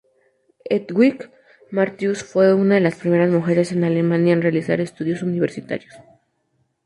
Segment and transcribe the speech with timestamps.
[0.67, 1.29] Hedwig
[1.71, 5.93] Martius fue una de las primeras mujeres en Alemania en realizar estudios universitarios.